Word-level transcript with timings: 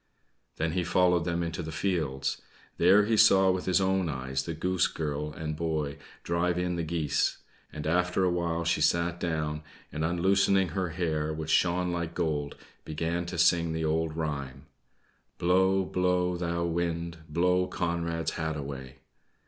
Then 0.55 0.71
he 0.71 0.83
followed 0.83 1.25
them 1.25 1.41
also 1.41 1.45
into 1.45 1.61
the 1.61 1.71
fields. 1.71 2.41
There 2.79 3.05
he 3.05 3.15
saw 3.15 3.51
with 3.51 3.65
his 3.67 3.79
own 3.79 4.09
eyes 4.09 4.41
the 4.45 4.55
Goose 4.55 4.87
Girl 4.87 5.31
and 5.31 5.55
boy 5.55 5.99
drive 6.23 6.57
in 6.57 6.75
the 6.75 6.81
geese; 6.81 7.37
and 7.71 7.85
after 7.85 8.23
a 8.23 8.31
while 8.31 8.65
she 8.65 8.81
sat 8.81 9.19
down 9.19 9.61
and, 9.91 10.03
unloosening 10.03 10.69
her 10.69 10.89
hair, 10.89 11.31
which 11.31 11.51
shone 11.51 11.91
like 11.91 12.15
gold, 12.15 12.55
began 12.83 13.27
to 13.27 13.37
sing 13.37 13.73
the 13.73 13.85
old 13.85 14.17
rhyme: 14.17 14.65
"Blow, 15.37 15.85
blow, 15.85 16.35
thou 16.35 16.65
wind, 16.65 17.19
Blow 17.29 17.67
Conrad's 17.67 18.31
hat 18.31 18.57
away." 18.57 19.01